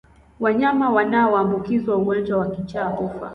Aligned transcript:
Wanyama 0.39 0.89
wanaoambukizwa 0.89 1.95
ugonjwa 1.97 2.37
wa 2.39 2.49
kichaa 2.51 2.87
hufa 2.89 3.29